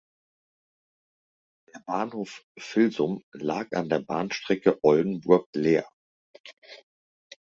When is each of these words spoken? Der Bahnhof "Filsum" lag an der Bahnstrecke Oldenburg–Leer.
Der 1.71 1.79
Bahnhof 1.85 2.43
"Filsum" 2.57 3.21
lag 3.33 3.67
an 3.75 3.87
der 3.87 3.99
Bahnstrecke 3.99 4.79
Oldenburg–Leer. 4.81 5.87